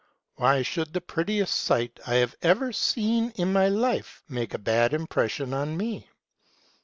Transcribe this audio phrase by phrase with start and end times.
[0.37, 4.95] Why should the prettiest sight I have ever seen in my life make a bad
[4.95, 6.09] impression on me?